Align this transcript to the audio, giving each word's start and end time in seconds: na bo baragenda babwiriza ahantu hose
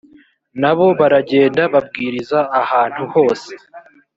na 0.61 0.71
bo 0.77 0.85
baragenda 0.99 1.61
babwiriza 1.73 2.39
ahantu 2.61 3.03
hose 3.13 3.51